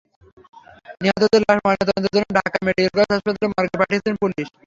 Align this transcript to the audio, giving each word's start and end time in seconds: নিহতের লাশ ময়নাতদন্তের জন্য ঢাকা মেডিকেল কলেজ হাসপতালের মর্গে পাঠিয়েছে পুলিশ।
নিহতের 1.01 1.41
লাশ 1.41 1.57
ময়নাতদন্তের 1.59 2.13
জন্য 2.15 2.27
ঢাকা 2.37 2.57
মেডিকেল 2.65 2.89
কলেজ 2.93 3.09
হাসপতালের 3.11 3.51
মর্গে 3.51 3.77
পাঠিয়েছে 3.81 4.09
পুলিশ। 4.21 4.47